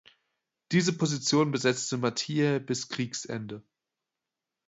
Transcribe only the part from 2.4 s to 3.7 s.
bis Kriegsende.